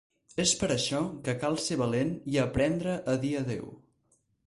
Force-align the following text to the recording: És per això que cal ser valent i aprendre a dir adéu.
És 0.43 0.53
per 0.61 0.69
això 0.75 1.01
que 1.27 1.35
cal 1.45 1.59
ser 1.65 1.79
valent 1.83 2.17
i 2.35 2.43
aprendre 2.49 2.99
a 3.15 3.19
dir 3.27 3.35
adéu. 3.45 3.73